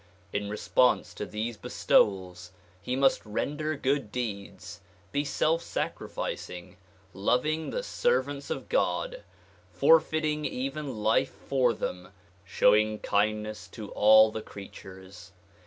[0.33, 2.49] In response to these be stowals
[2.81, 4.79] he must render good deeds,
[5.11, 6.77] be self sacrificing,
[7.13, 9.21] loving the servants of God,
[9.71, 12.11] forfeiting even life for them,
[12.43, 15.33] showing kindness to all the creatures.